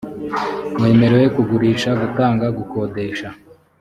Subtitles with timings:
[0.81, 3.27] wemerewe kugurisha gutanga gukodesha